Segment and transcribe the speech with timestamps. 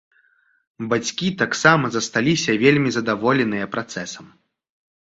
[0.93, 4.25] Бацькі таксама засталіся вельмі задаволеныя працэсам.